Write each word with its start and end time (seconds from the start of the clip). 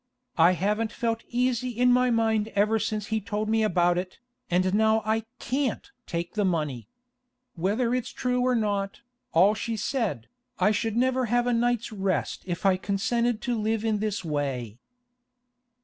I 0.39 0.53
haven't 0.53 0.91
felt 0.91 1.21
easy 1.29 1.69
in 1.69 1.91
my 1.91 2.09
mind 2.09 2.47
ever 2.55 2.79
since 2.79 3.09
he 3.13 3.21
told 3.21 3.47
me 3.47 3.61
about 3.61 3.99
it, 3.99 4.17
and 4.49 4.73
now 4.73 5.03
I 5.05 5.25
can't 5.37 5.91
take 6.07 6.33
the 6.33 6.43
money. 6.43 6.87
Whether 7.53 7.93
it's 7.93 8.09
true 8.09 8.41
or 8.41 8.55
not, 8.55 9.01
all 9.31 9.53
she 9.53 9.77
said, 9.77 10.27
I 10.57 10.71
should 10.71 10.95
never 10.97 11.25
have 11.27 11.45
a 11.45 11.53
night's 11.53 11.91
rest 11.91 12.41
if 12.47 12.65
I 12.65 12.77
consented 12.77 13.43
to 13.43 13.55
live 13.55 13.85
in 13.85 13.99
this 13.99 14.25
way. 14.25 14.79